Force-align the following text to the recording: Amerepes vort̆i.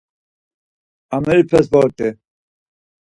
Amerepes 1.15 1.65
vort̆i. 1.73 2.09